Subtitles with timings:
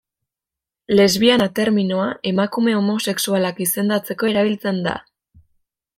[0.99, 4.99] Lesbiana terminoa emakume homosexualak izendatzeko erabiltzen da.